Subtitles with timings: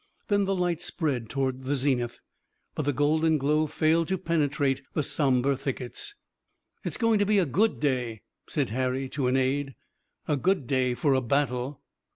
[0.29, 2.17] Then the light spread toward the zenith,
[2.73, 6.15] but the golden glow failed to penetrate the somber thickets.
[6.83, 9.75] "It's going to be a good day," said Harry to an aide.
[10.27, 11.83] "A good day for a battle."